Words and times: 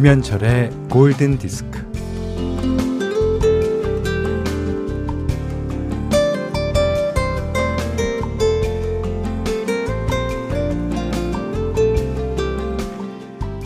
김현철의 0.00 0.70
골든 0.88 1.36
디스크. 1.36 1.78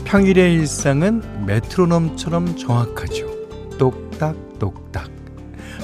평일의 0.04 0.54
일상은 0.54 1.22
메트로놈처럼 1.46 2.56
정확하죠. 2.56 3.78
똑딱똑딱. 3.78 5.08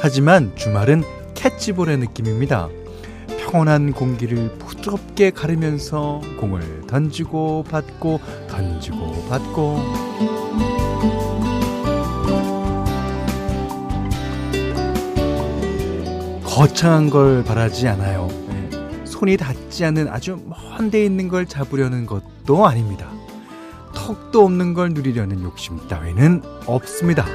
하지만 0.01 0.51
주말은 0.57 1.05
캐치볼의 1.37 1.99
느낌입니다. 1.99 2.69
평온한 3.51 3.93
공기를 3.93 4.59
부드럽게 4.59 5.31
가르면서 5.31 6.21
공을 6.39 6.87
던지고 6.87 7.65
받고 7.69 8.21
던지고 8.49 9.27
받고 9.29 9.79
거창한 16.45 17.11
걸 17.11 17.43
바라지 17.43 17.89
않아요. 17.89 18.29
네. 18.49 19.05
손이 19.05 19.37
닿지 19.37 19.85
않는 19.85 20.09
아주 20.09 20.39
먼 20.47 20.91
데 20.91 21.05
있는 21.05 21.29
걸 21.29 21.47
잡으려는 21.47 22.07
것도 22.07 22.67
아닙니다. 22.67 23.07
턱도 23.95 24.45
없는 24.45 24.75
걸 24.75 24.91
누리려는 24.91 25.43
욕심 25.43 25.77
따위는 25.89 26.43
없습니다. 26.67 27.27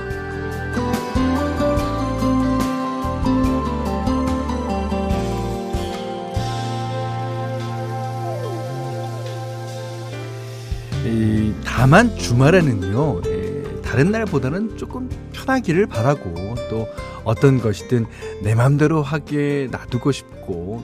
다만 11.85 12.17
주말에는요, 12.17 13.21
예, 13.27 13.81
다른 13.83 14.09
날보다는 14.09 14.75
조금 14.75 15.07
편하기를 15.33 15.85
바라고 15.85 16.33
또 16.67 16.87
어떤 17.23 17.61
것이든 17.61 18.07
내 18.41 18.55
맘대로 18.55 19.03
하게 19.03 19.67
놔두고 19.69 20.11
싶고 20.11 20.83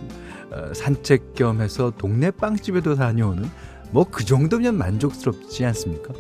어, 0.52 0.72
산책 0.76 1.34
겸 1.34 1.60
해서 1.60 1.92
동네 1.98 2.30
빵집에도 2.30 2.94
다녀오는 2.94 3.50
뭐 3.90 4.04
그 4.12 4.24
정도면 4.24 4.78
만족스럽지 4.78 5.66
않습니까? 5.66 6.14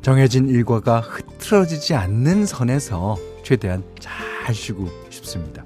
정해진 0.00 0.48
일과가 0.48 1.00
흐트러지지 1.00 1.92
않는 1.92 2.46
선에서 2.46 3.18
최대한 3.42 3.84
잘 4.00 4.54
쉬고 4.54 4.88
싶습니다. 5.10 5.62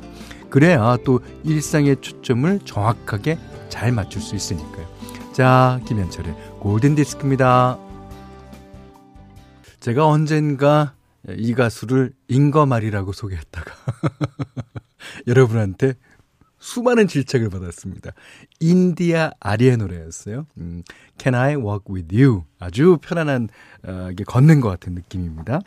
그래야 0.50 0.96
또 1.04 1.20
일상의 1.44 1.98
초점을 2.00 2.58
정확하게 2.64 3.38
잘 3.68 3.92
맞출 3.92 4.20
수 4.20 4.34
있으니까요. 4.34 4.84
자, 5.32 5.78
김현철의 5.86 6.34
골든 6.60 6.96
디스크입니다. 6.96 7.78
제가 9.78 10.06
언젠가 10.06 10.94
이 11.36 11.54
가수를 11.54 12.12
인거말이라고 12.26 13.12
소개했다가 13.12 13.72
여러분한테 15.28 15.94
수많은 16.58 17.06
질책을 17.06 17.48
받았습니다. 17.50 18.10
인디아 18.58 19.30
아리의 19.38 19.76
노래였어요. 19.76 20.46
음, 20.58 20.82
Can 21.16 21.36
I 21.36 21.54
Walk 21.54 21.94
With 21.94 22.20
You? 22.20 22.42
아주 22.58 22.98
편안한 23.02 23.48
어, 23.84 24.08
게 24.16 24.24
걷는 24.24 24.60
것 24.60 24.68
같은 24.68 24.94
느낌입니다. 24.94 25.60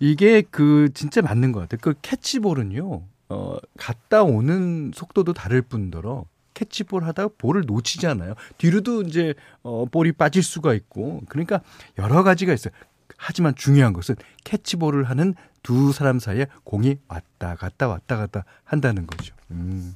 이게 0.00 0.40
그 0.40 0.88
진짜 0.94 1.20
맞는 1.20 1.52
것 1.52 1.60
같아요. 1.60 1.78
그 1.82 1.92
캐치볼은요, 2.00 3.02
어, 3.28 3.56
갔다 3.76 4.22
오는 4.22 4.90
속도도 4.94 5.34
다를 5.34 5.60
뿐더러 5.60 6.24
캐치볼 6.54 7.04
하다가 7.04 7.34
볼을 7.38 7.64
놓치잖아요. 7.66 8.34
뒤로도 8.58 9.02
이제 9.02 9.34
어, 9.62 9.84
볼이 9.86 10.12
빠질 10.12 10.42
수가 10.42 10.74
있고 10.74 11.22
그러니까 11.28 11.60
여러 11.98 12.22
가지가 12.22 12.52
있어요. 12.52 12.72
하지만 13.16 13.54
중요한 13.54 13.92
것은 13.92 14.16
캐치볼을 14.44 15.04
하는 15.04 15.34
두 15.62 15.92
사람 15.92 16.18
사이에 16.18 16.46
공이 16.64 16.98
왔다 17.08 17.54
갔다 17.54 17.88
왔다 17.88 18.16
갔다 18.16 18.44
한다는 18.64 19.06
거죠. 19.06 19.34
음. 19.50 19.94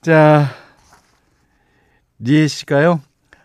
자, 0.00 0.48
니에 2.20 2.46
씨가요. 2.46 3.00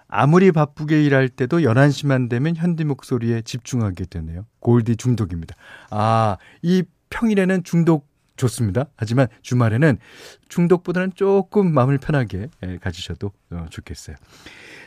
아무리 0.07 0.51
바쁘게 0.51 1.03
일할 1.03 1.27
때도 1.29 1.59
11시만 1.59 2.29
되면 2.29 2.55
현디 2.55 2.85
목소리에 2.85 3.41
집중하게 3.41 4.05
되네요. 4.05 4.45
골디 4.59 4.95
중독입니다. 4.95 5.55
아, 5.89 6.37
이 6.61 6.83
평일에는 7.09 7.63
중독 7.63 8.07
좋습니다. 8.37 8.85
하지만 8.95 9.27
주말에는 9.41 9.97
중독보다는 10.47 11.11
조금 11.15 11.73
마음을 11.73 11.97
편하게 11.97 12.47
예, 12.63 12.77
가지셔도 12.77 13.31
어, 13.51 13.65
좋겠어요. 13.69 14.15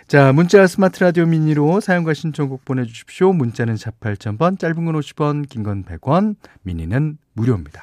자, 0.09 0.33
문자 0.33 0.67
스마트 0.67 1.05
라디오 1.05 1.27
미니로 1.27 1.81
사용과 1.81 2.15
신청곡 2.15 2.65
보내주십시오. 2.65 3.33
문자는 3.33 3.77
4 3.77 3.93
8000번, 3.93 4.59
짧은 4.59 4.85
건 4.85 4.95
50원, 4.95 5.49
긴 5.49 5.63
건 5.63 5.85
100원, 5.85 6.37
미니는 6.63 7.19
무료입니다. 7.35 7.83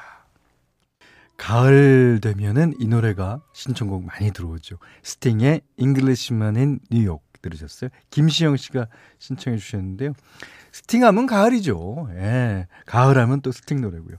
가을 1.38 2.18
되면은 2.20 2.74
이 2.80 2.88
노래가 2.88 3.40
신청곡 3.54 4.04
많이 4.04 4.32
들어오죠. 4.32 4.76
스팅의 5.02 5.60
in 5.78 6.80
New 6.92 7.06
York 7.08 7.24
들으셨어요? 7.40 7.90
김시영 8.10 8.56
씨가 8.56 8.88
신청해 9.20 9.56
주셨는데요. 9.58 10.12
스팅 10.72 11.04
하면 11.04 11.26
가을이죠. 11.26 12.08
예. 12.14 12.66
가을 12.86 13.16
하면 13.18 13.40
또 13.40 13.52
스팅 13.52 13.80
노래고요. 13.80 14.16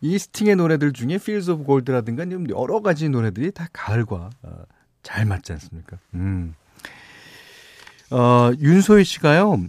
이 0.00 0.18
스팅의 0.18 0.56
노래들 0.56 0.92
중에 0.92 1.14
Fields 1.14 1.50
of 1.50 1.64
Gold라든가 1.64 2.24
여러 2.50 2.80
가지 2.80 3.08
노래들이 3.08 3.52
다 3.52 3.68
가을과 3.72 4.30
어, 4.42 4.62
잘 5.02 5.24
맞지 5.26 5.52
않습니까? 5.52 5.98
음. 6.14 6.54
어, 8.10 8.50
윤소희 8.58 9.04
씨가요. 9.04 9.62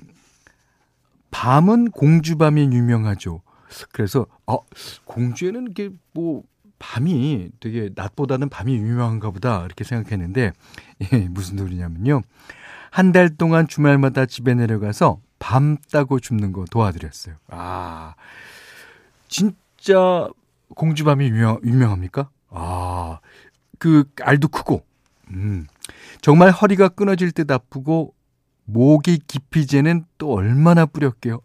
밤은 1.32 1.92
공주밤이 1.92 2.62
유명하죠. 2.64 3.42
그래서 3.92 4.26
어, 4.48 4.58
공주에는 5.06 5.68
이게 5.72 5.90
뭐 6.14 6.44
밤이 6.80 7.50
되게 7.60 7.90
낮보다는 7.96 8.50
밤이 8.50 8.74
유명한가 8.76 9.32
보다 9.32 9.64
이렇게 9.66 9.84
생각했는데 9.84 10.52
예, 11.14 11.18
무슨 11.30 11.58
소리냐면요. 11.58 12.22
한 12.90 13.12
달 13.14 13.30
동안 13.30 13.68
주말마다 13.68 14.26
집에 14.26 14.54
내려가서 14.54 15.22
밤 15.40 15.78
따고 15.92 16.20
줍는 16.20 16.52
거 16.52 16.66
도와드렸어요. 16.70 17.36
아, 17.48 18.16
진 19.30 19.56
진짜 19.82 20.30
공주밤이 20.76 21.26
유명, 21.26 21.60
유명합니까? 21.64 22.30
아, 22.52 23.20
그 23.80 24.04
알도 24.22 24.50
크고, 24.50 24.86
음, 25.32 25.66
정말 26.22 26.52
허리가 26.52 26.88
끊어질 26.88 27.32
듯 27.32 27.50
아프고, 27.50 28.14
모기 28.66 29.18
기피제는 29.18 30.06
또 30.20 30.34
얼마나 30.34 30.86
뿌렸게요. 30.86 31.42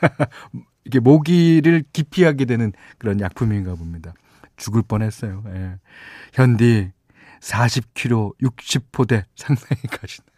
이게 0.84 0.98
모기를 0.98 1.84
기피하게 1.92 2.44
되는 2.44 2.72
그런 2.98 3.20
약품인가 3.20 3.76
봅니다. 3.76 4.14
죽을 4.56 4.82
뻔했어요. 4.82 5.44
예. 5.46 5.76
현디 6.34 6.90
40kg 7.40 8.36
60포대 8.40 9.24
상당히 9.36 9.82
가시네요. 9.82 10.28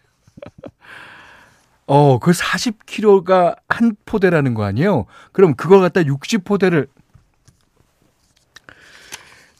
어, 1.92 2.20
그 2.20 2.30
40kg가 2.30 3.56
한 3.68 3.96
포대라는 4.04 4.54
거 4.54 4.62
아니에요? 4.62 5.06
그럼 5.32 5.56
그걸 5.56 5.80
갖다 5.80 6.02
60포대를 6.02 6.86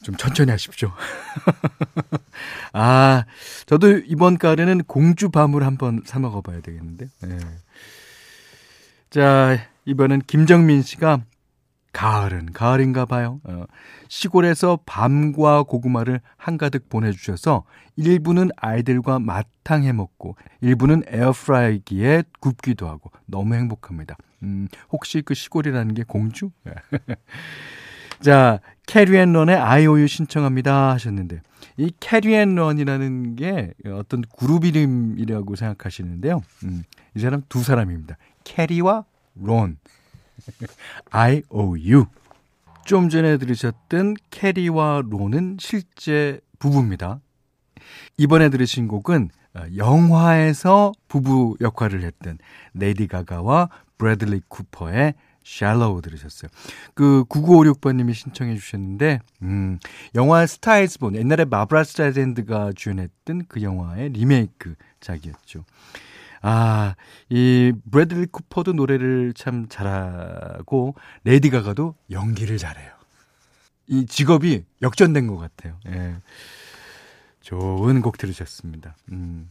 좀 0.01 0.15
천천히 0.15 0.49
하십시오. 0.49 0.93
아, 2.71 3.25
저도 3.65 3.97
이번 4.05 4.37
가을에는 4.37 4.85
공주밤을 4.85 5.65
한번 5.65 6.03
사 6.05 6.19
먹어봐야 6.19 6.61
되겠는데. 6.61 7.09
네. 7.23 7.37
자, 9.09 9.57
이번엔 9.83 10.21
김정민 10.25 10.83
씨가 10.83 11.19
가을은 11.93 12.53
가을인가 12.53 13.05
봐요. 13.05 13.41
어, 13.43 13.65
시골에서 14.07 14.79
밤과 14.85 15.63
고구마를 15.63 16.21
한가득 16.37 16.89
보내주셔서 16.89 17.63
일부는 17.95 18.49
아이들과 18.55 19.19
마탕 19.19 19.83
해 19.83 19.91
먹고 19.91 20.35
일부는 20.61 21.03
에어프라이기에 21.07 22.23
굽기도 22.39 22.87
하고 22.87 23.11
너무 23.25 23.55
행복합니다. 23.55 24.15
음, 24.43 24.67
혹시 24.91 25.21
그 25.21 25.33
시골이라는 25.33 25.93
게 25.93 26.03
공주? 26.03 26.51
자, 28.21 28.59
캐리앤런의 28.87 29.55
아이오유 29.55 30.07
신청합니다 30.07 30.91
하셨는데 30.91 31.41
이 31.77 31.91
캐리앤런이라는 31.99 33.35
게 33.35 33.73
어떤 33.87 34.21
그룹 34.37 34.65
이름이라고 34.65 35.55
생각하시는데요. 35.55 36.41
음, 36.63 36.83
이 37.15 37.19
사람 37.19 37.41
두 37.49 37.63
사람입니다. 37.63 38.17
캐리와 38.43 39.05
론. 39.35 39.77
I 41.11 41.43
O 41.49 41.77
U. 41.77 42.05
좀 42.85 43.09
전에 43.09 43.37
들으셨던 43.37 44.15
캐리와 44.31 45.03
론은 45.09 45.57
실제 45.59 46.39
부부입니다. 46.59 47.19
이번에 48.17 48.49
들으신 48.49 48.87
곡은 48.87 49.29
어, 49.53 49.63
영화에서 49.75 50.93
부부 51.07 51.57
역할을 51.59 52.03
했던 52.03 52.37
레이디 52.73 53.07
가가와 53.07 53.69
브래들리 53.97 54.41
쿠퍼의 54.47 55.13
Shallow 55.43 56.01
들으셨어요. 56.01 56.49
그 56.93 57.25
9956번님이 57.27 58.13
신청해 58.13 58.55
주셨는데 58.55 59.19
음, 59.41 59.79
영화 60.15 60.45
Star 60.45 60.81
Is 60.81 60.99
Born 60.99 61.15
옛날에 61.15 61.45
바브라 61.45 61.83
스트라이샌드가 61.83 62.71
주연했던 62.75 63.45
그 63.47 63.61
영화의 63.61 64.09
리메이크 64.09 64.75
작이었죠. 64.99 65.65
아, 66.41 66.95
이 67.29 67.71
브래들리 67.91 68.27
쿠퍼도 68.27 68.73
노래를 68.73 69.33
참 69.35 69.67
잘하고 69.69 70.95
레이디 71.23 71.49
가가도 71.49 71.95
연기를 72.09 72.57
잘해요. 72.57 72.91
이 73.87 74.05
직업이 74.05 74.63
역전된 74.81 75.27
것 75.27 75.37
같아요. 75.37 75.77
예. 75.87 76.15
좋은 77.41 78.01
곡 78.01 78.17
들으셨습니다. 78.17 78.95
음. 79.11 79.49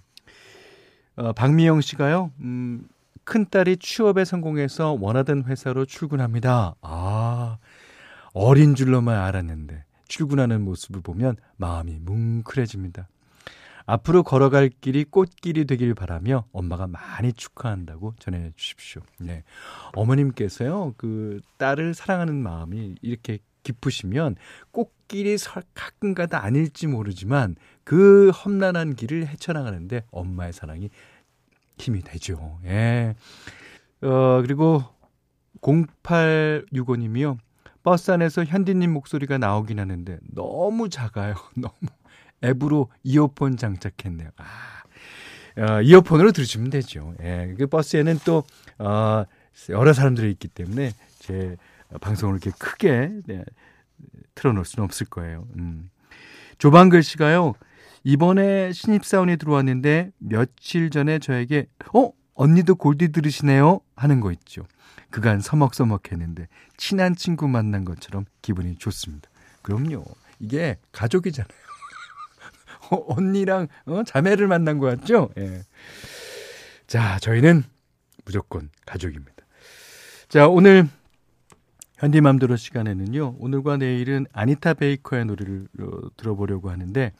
어, 1.16 1.32
박미영 1.32 1.80
씨가요, 1.80 2.30
음, 2.40 2.88
큰딸이 3.24 3.76
취업에 3.76 4.24
성공해서 4.24 4.96
원하던 4.98 5.44
회사로 5.44 5.84
출근합니다. 5.84 6.74
아, 6.80 7.58
어린 8.32 8.74
줄로만 8.74 9.16
알았는데, 9.16 9.84
출근하는 10.08 10.62
모습을 10.62 11.02
보면 11.02 11.36
마음이 11.56 11.98
뭉클해집니다. 12.00 13.08
앞으로 13.90 14.22
걸어갈 14.22 14.70
길이 14.80 15.04
꽃길이 15.04 15.64
되길 15.64 15.94
바라며 15.94 16.44
엄마가 16.52 16.86
많이 16.86 17.32
축하한다고 17.32 18.14
전해 18.20 18.52
주십시오. 18.54 19.02
네. 19.18 19.42
어머님께서요, 19.94 20.94
그 20.96 21.40
딸을 21.58 21.94
사랑하는 21.94 22.36
마음이 22.36 22.94
이렇게 23.02 23.38
깊으시면 23.64 24.36
꽃길이 24.70 25.36
가끔가다 25.74 26.42
아닐지 26.42 26.86
모르지만 26.86 27.56
그 27.82 28.30
험난한 28.30 28.94
길을 28.94 29.26
헤쳐나가는데 29.26 30.04
엄마의 30.12 30.52
사랑이 30.52 30.90
힘이 31.78 32.02
되죠. 32.02 32.60
예. 32.66 33.14
어, 34.02 34.40
그리고 34.42 34.84
0865님이요. 35.62 37.38
버스 37.82 38.12
안에서 38.12 38.44
현디님 38.44 38.92
목소리가 38.92 39.38
나오긴 39.38 39.80
하는데 39.80 40.18
너무 40.32 40.88
작아요. 40.88 41.34
너무 41.56 41.74
앱으로 42.44 42.90
이어폰 43.02 43.56
장착했네요. 43.56 44.30
아, 44.36 44.82
어, 45.60 45.82
이어폰으로 45.82 46.32
들으시면 46.32 46.70
되죠. 46.70 47.14
예, 47.22 47.54
그 47.58 47.66
버스에는 47.66 48.18
또 48.24 48.44
어, 48.78 49.24
여러 49.68 49.92
사람들이 49.92 50.30
있기 50.32 50.48
때문에 50.48 50.92
제 51.18 51.56
방송을 52.00 52.36
이렇게 52.36 52.50
크게 52.58 53.10
네, 53.26 53.44
틀어놓을 54.34 54.64
수는 54.64 54.84
없을 54.84 55.06
거예요. 55.06 55.46
음. 55.56 55.90
조방글 56.58 57.02
씨가요. 57.02 57.54
이번에 58.04 58.72
신입사원이 58.72 59.36
들어왔는데 59.36 60.12
며칠 60.18 60.90
전에 60.90 61.18
저에게 61.18 61.66
어 61.94 62.10
언니도 62.34 62.76
골디 62.76 63.12
들으시네요 63.12 63.80
하는 63.96 64.20
거 64.20 64.32
있죠. 64.32 64.66
그간 65.10 65.40
서먹서먹했는데 65.40 66.48
친한 66.76 67.14
친구 67.14 67.48
만난 67.48 67.84
것처럼 67.84 68.24
기분이 68.40 68.76
좋습니다. 68.76 69.28
그럼요. 69.62 70.04
이게 70.38 70.78
가족이잖아요. 70.92 71.69
어, 72.90 73.04
언니랑 73.14 73.68
어, 73.86 74.02
자매를 74.04 74.46
만난 74.46 74.78
거 74.78 74.86
같죠? 74.86 75.30
예. 75.38 75.62
자, 76.86 77.18
저희는 77.20 77.62
무조건 78.24 78.70
가족입니다. 78.86 79.32
자, 80.28 80.48
오늘 80.48 80.88
현디맘대로 81.98 82.56
시간에는요. 82.56 83.36
오늘과 83.38 83.76
내일은 83.76 84.26
아니타 84.32 84.74
베이커의 84.74 85.26
노래를 85.26 85.68
어, 85.80 85.90
들어보려고 86.16 86.70
하는데 86.70 87.12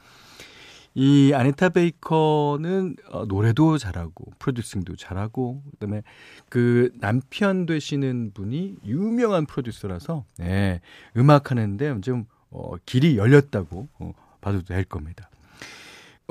이 0.93 1.31
아니타 1.33 1.69
베이커는 1.69 2.97
어, 3.11 3.25
노래도 3.25 3.77
잘하고 3.77 4.33
프로듀싱도 4.39 4.97
잘하고 4.97 5.63
그다음에 5.71 6.03
그 6.49 6.91
남편 6.99 7.65
되시는 7.65 8.31
분이 8.33 8.77
유명한 8.85 9.45
프로듀서라서 9.45 10.25
네, 10.37 10.81
음악 11.15 11.51
하는데 11.51 12.01
좀 12.01 12.25
어, 12.49 12.73
길이 12.85 13.17
열렸다고 13.17 13.87
어, 13.99 14.11
봐도 14.41 14.61
될 14.63 14.83
겁니다. 14.83 15.30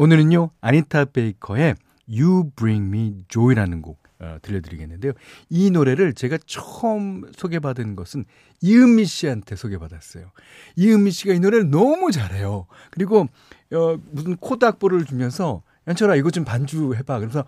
오늘은요 0.00 0.48
아니타 0.62 1.04
베이커의 1.04 1.74
You 2.08 2.52
Bring 2.56 2.86
Me 2.86 3.24
Joy라는 3.28 3.82
곡 3.82 4.02
어, 4.18 4.38
들려드리겠는데요. 4.40 5.12
이 5.50 5.70
노래를 5.70 6.14
제가 6.14 6.38
처음 6.46 7.30
소개받은 7.36 7.96
것은 7.96 8.24
이은미 8.62 9.04
씨한테 9.04 9.56
소개받았어요. 9.56 10.30
이은미 10.76 11.10
씨가 11.10 11.34
이 11.34 11.40
노래를 11.40 11.68
너무 11.68 12.12
잘해요. 12.12 12.66
그리고 12.90 13.28
어, 13.74 13.98
무슨 14.10 14.36
코드 14.36 14.64
악보를 14.64 15.04
주면서 15.04 15.62
현철아 15.86 16.16
이거 16.16 16.30
좀 16.30 16.44
반주해봐. 16.44 17.18
그래서 17.18 17.44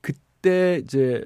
그때 0.00 0.80
이제 0.84 1.24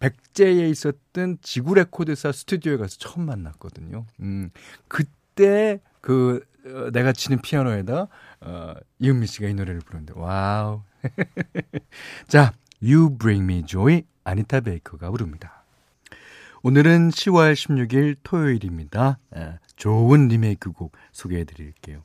벽제에 0.00 0.68
있었던 0.68 1.38
지구 1.42 1.74
레코드사 1.74 2.32
스튜디오에 2.32 2.76
가서 2.76 2.96
처음 2.98 3.26
만났거든요. 3.26 4.04
음, 4.20 4.50
그때 4.88 5.80
그 6.00 6.44
어, 6.66 6.90
내가 6.90 7.12
치는 7.12 7.40
피아노에다 7.40 8.08
어, 8.40 8.74
이은미 8.98 9.26
씨가 9.26 9.48
이 9.48 9.54
노래를 9.54 9.80
부르는데 9.80 10.14
wow. 10.16 10.82
자, 12.28 12.52
You 12.82 13.16
Bring 13.18 13.44
Me 13.44 13.66
Joy 13.66 14.02
아니타 14.24 14.60
베이커가 14.60 15.10
부릅니다. 15.10 15.64
오늘은 16.62 17.10
10월 17.10 17.54
16일 17.54 18.16
토요일입니다. 18.22 19.18
아, 19.32 19.58
좋은 19.76 20.28
리메이크 20.28 20.72
곡 20.72 20.92
소개해 21.12 21.44
드릴게요. 21.44 22.02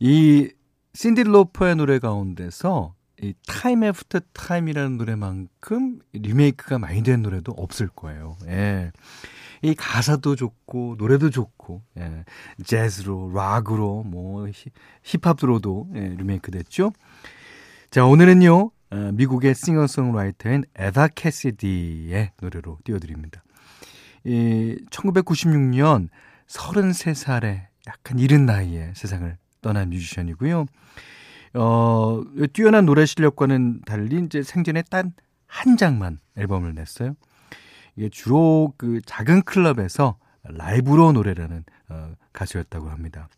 이 0.00 0.50
신디 0.94 1.24
로퍼의 1.24 1.76
노래 1.76 1.98
가운데서 1.98 2.94
이 3.22 3.34
Time 3.46 3.84
After 3.84 4.20
Time이라는 4.32 4.96
노래만큼 4.96 6.00
리메이크가 6.12 6.78
많이 6.78 7.02
된 7.02 7.22
노래도 7.22 7.52
없을 7.52 7.88
거예요. 7.88 8.36
예. 8.46 8.92
이 9.62 9.74
가사도 9.74 10.36
좋고 10.36 10.96
노래도 10.98 11.30
좋고 11.30 11.82
예. 11.98 12.24
재즈로 12.64 13.32
락으로 13.34 14.02
뭐 14.04 14.46
힙합으로도 15.02 15.90
예, 15.94 16.00
리메이크 16.18 16.50
됐죠. 16.50 16.92
자, 17.90 18.04
오늘은요. 18.04 18.70
어, 18.90 18.96
미국의 19.12 19.54
싱어송라이터인 19.54 20.64
에다 20.76 21.08
캐시디의 21.08 22.32
노래로 22.40 22.78
띄워드립니다. 22.84 23.42
이 24.24 24.76
1996년 24.90 26.08
33살에 26.46 27.66
약간 27.86 28.18
이른 28.18 28.46
나이에 28.46 28.92
세상을 28.94 29.36
떠난 29.60 29.90
뮤지션이고요. 29.90 30.66
어, 31.54 32.22
뛰어난 32.52 32.84
노래 32.86 33.06
실력과는 33.06 33.82
달리 33.82 34.24
이제 34.24 34.42
생전에 34.42 34.82
단한 34.82 35.76
장만 35.78 36.18
앨범을 36.36 36.74
냈어요. 36.74 37.14
이게 37.96 38.08
주로 38.08 38.74
그 38.76 39.00
작은 39.06 39.42
클럽에서 39.42 40.16
라이브로 40.42 41.12
노래라는 41.12 41.64
어, 41.90 42.12
가수였다고 42.32 42.88
합니다. 42.90 43.28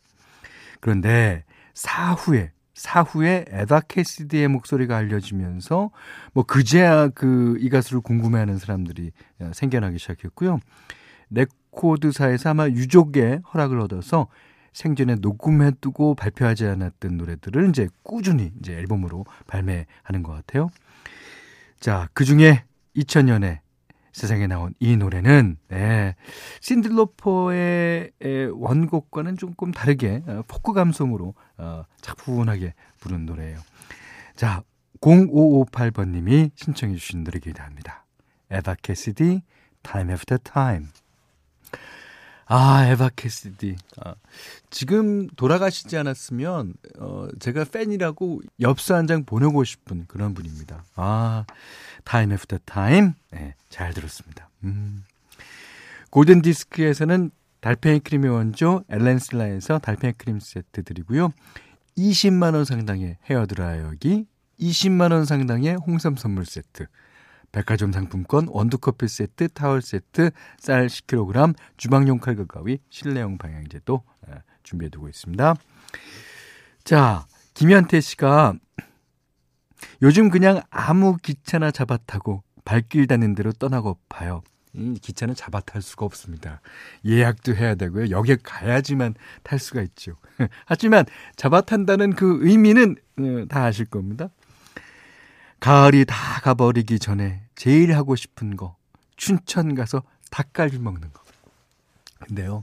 그런데 0.80 1.44
사후에 1.74 2.52
사후에 2.74 3.46
에다 3.48 3.80
캐시디의 3.80 4.48
목소리가 4.48 4.96
알려지면서 4.96 5.90
뭐 6.34 6.44
그제야 6.44 7.08
그 7.08 7.56
이 7.58 7.68
가수를 7.68 8.00
궁금해하는 8.02 8.58
사람들이 8.58 9.12
어, 9.40 9.50
생겨나기 9.54 9.98
시작했고요. 9.98 10.60
레코드사에서 11.30 12.50
아마 12.50 12.68
유족의 12.68 13.40
허락을 13.52 13.80
얻어서 13.80 14.28
생전에 14.76 15.14
녹음해두고 15.14 16.16
발표하지 16.16 16.66
않았던 16.66 17.16
노래들을 17.16 17.70
이제 17.70 17.88
꾸준히 18.02 18.52
이제 18.60 18.74
앨범으로 18.74 19.24
발매하는 19.46 20.22
것 20.22 20.32
같아요. 20.32 20.68
자, 21.80 22.10
그 22.12 22.26
중에 22.26 22.64
2000년에 22.94 23.60
세상에 24.12 24.46
나온 24.46 24.74
이 24.78 24.98
노래는 24.98 25.56
네, 25.68 26.14
신디 26.60 27.23
로퍼의 27.23 28.10
원곡과는 28.52 29.38
조금 29.38 29.72
다르게 29.72 30.22
어, 30.26 30.42
포크 30.46 30.74
감성으로 30.74 31.34
어, 31.56 31.84
차분하게 32.02 32.74
부른 33.00 33.24
노래예요. 33.24 33.58
자, 34.34 34.62
0558번님이 35.00 36.50
신청해 36.54 36.96
주신 36.96 37.24
노래기도 37.24 37.62
합니다. 37.62 38.04
에바 38.50 38.76
캐시디, 38.82 39.40
Time 39.82 40.10
After 40.12 40.38
Time. 40.38 40.88
아, 42.48 42.86
에바 42.86 43.10
캐시디. 43.16 43.76
아, 43.98 44.14
지금 44.70 45.26
돌아가시지 45.36 45.96
않았으면, 45.96 46.74
어, 46.98 47.26
제가 47.40 47.64
팬이라고 47.64 48.40
엽서 48.60 48.94
한 48.94 49.06
장 49.06 49.24
보내고 49.24 49.64
싶은 49.64 50.04
그런 50.06 50.32
분입니다. 50.34 50.84
아, 50.94 51.44
Time 52.04 52.32
After 52.32 52.58
Time. 52.64 53.14
네, 53.32 53.54
잘 53.68 53.92
들었습니다. 53.94 54.48
음. 54.64 55.04
골든 56.10 56.42
디스크에서는 56.42 57.30
달팽이 57.60 57.98
크림의 58.00 58.30
원조 58.30 58.84
엘렌실라에서 58.88 59.78
달팽이 59.80 60.12
크림 60.16 60.38
세트 60.38 60.84
드리고요. 60.84 61.32
20만 61.98 62.54
원 62.54 62.64
상당의 62.64 63.16
헤어 63.28 63.46
드라이어기, 63.46 64.26
20만 64.60 65.10
원 65.12 65.24
상당의 65.24 65.76
홍삼 65.76 66.14
선물 66.16 66.46
세트, 66.46 66.86
백화점 67.56 67.90
상품권 67.90 68.48
원두커피 68.50 69.08
세트, 69.08 69.48
타월 69.48 69.80
세트, 69.80 70.30
쌀 70.58 70.88
10kg, 70.88 71.54
주방용 71.78 72.18
칼과 72.18 72.44
가위, 72.44 72.80
실내용 72.90 73.38
방향제도 73.38 74.02
준비해 74.62 74.90
두고 74.90 75.08
있습니다. 75.08 75.54
자, 76.84 77.26
김현태 77.54 78.02
씨가 78.02 78.52
요즘 80.02 80.28
그냥 80.28 80.60
아무 80.68 81.16
기차나 81.16 81.70
잡아 81.70 81.96
타고 81.96 82.42
발길 82.66 83.06
닿는 83.06 83.34
대로 83.34 83.52
떠나고 83.52 83.96
봐요. 84.10 84.42
이 84.74 84.98
기차는 85.00 85.34
잡아 85.34 85.60
탈 85.60 85.80
수가 85.80 86.04
없습니다. 86.04 86.60
예약도 87.06 87.54
해야 87.54 87.74
되고요. 87.74 88.10
역에 88.10 88.36
가야지만 88.42 89.14
탈 89.42 89.58
수가 89.58 89.80
있죠. 89.80 90.18
하지만 90.66 91.06
잡아 91.36 91.62
탄다는 91.62 92.16
그 92.16 92.36
의미는 92.42 92.96
어, 93.18 93.46
다 93.48 93.64
아실 93.64 93.86
겁니다. 93.86 94.28
가을이 95.58 96.04
다 96.04 96.40
가버리기 96.42 96.98
전에 96.98 97.45
제일 97.56 97.96
하고 97.96 98.14
싶은 98.14 98.56
거 98.56 98.76
춘천 99.16 99.74
가서 99.74 100.02
닭갈비 100.30 100.78
먹는 100.78 101.12
거. 101.12 101.22
근데요. 102.20 102.60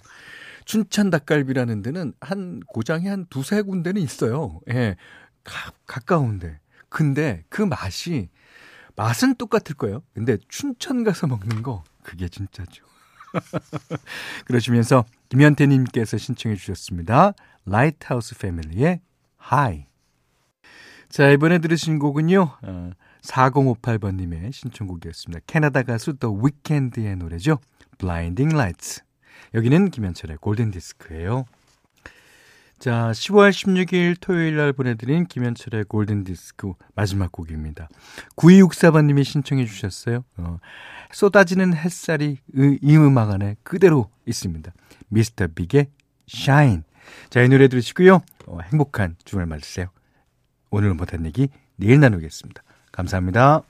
춘천 0.65 1.09
닭갈비라는 1.09 1.81
데는 1.81 2.13
한 2.21 2.61
고장이 2.67 3.07
한 3.07 3.25
두세 3.29 3.61
군데는 3.63 4.01
있어요. 4.01 4.61
예. 4.69 4.95
가, 5.43 5.71
가까운데. 5.85 6.59
근데 6.89 7.43
그 7.49 7.61
맛이 7.61 8.29
맛은 8.95 9.35
똑같을 9.35 9.75
거예요. 9.75 10.03
근데 10.13 10.37
춘천 10.47 11.03
가서 11.03 11.27
먹는 11.27 11.63
거 11.63 11.83
그게 12.03 12.29
진짜죠. 12.29 12.85
그러시면서 14.45 15.03
김현태 15.29 15.65
님께서 15.65 16.17
신청해 16.17 16.55
주셨습니다. 16.55 17.33
라이트하우스 17.65 18.37
패밀리의 18.37 19.01
High. 19.37 19.87
자, 21.09 21.29
이번에 21.29 21.59
들으신 21.59 21.99
곡은요. 21.99 22.57
어, 22.61 22.91
4058번님의 23.23 24.51
신청곡이었습니다. 24.51 25.43
캐나다 25.47 25.83
가수 25.83 26.17
더 26.17 26.31
위켄드의 26.31 27.15
노래죠. 27.15 27.59
Blinding 27.97 28.53
Lights. 28.53 29.03
여기는 29.53 29.91
김현철의 29.91 30.37
골든디스크예요. 30.37 31.45
자, 32.79 33.11
10월 33.11 33.51
16일 33.51 34.17
토요일 34.19 34.57
날 34.57 34.73
보내드린 34.73 35.25
김현철의 35.25 35.85
골든디스크 35.85 36.73
마지막 36.95 37.31
곡입니다. 37.31 37.87
9264번님이 38.35 39.23
신청해 39.23 39.65
주셨어요. 39.65 40.25
어, 40.35 40.57
쏟아지는 41.11 41.73
햇살이 41.75 42.39
이 42.53 42.97
음악 42.97 43.31
안에 43.31 43.55
그대로 43.63 44.09
있습니다. 44.25 44.73
미스터 45.07 45.47
빅의 45.47 45.87
Shine. 46.29 46.81
자, 47.29 47.41
이 47.41 47.47
노래 47.47 47.69
들으시고요. 47.69 48.21
어, 48.47 48.59
행복한 48.63 49.15
주말 49.23 49.45
맞으세요. 49.45 49.87
오늘 50.69 50.93
못한 50.93 51.25
얘기 51.25 51.47
내일 51.77 52.01
나누겠습니다. 52.01 52.63
감사합니다. 52.93 53.63